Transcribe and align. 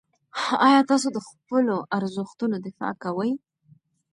آیا 0.67 0.81
تاسې 0.89 1.07
د 1.15 1.19
خپلو 1.27 1.75
ارزښتونو 1.97 2.55
دفاع 2.65 2.93
کوئ؟ 3.03 3.31